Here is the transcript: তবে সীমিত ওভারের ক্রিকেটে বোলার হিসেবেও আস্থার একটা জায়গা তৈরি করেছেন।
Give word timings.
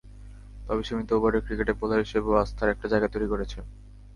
তবে 0.65 0.81
সীমিত 0.83 1.09
ওভারের 1.13 1.43
ক্রিকেটে 1.45 1.73
বোলার 1.79 2.03
হিসেবেও 2.05 2.39
আস্থার 2.43 2.73
একটা 2.73 2.87
জায়গা 2.91 3.07
তৈরি 3.13 3.27
করেছেন। 3.29 3.63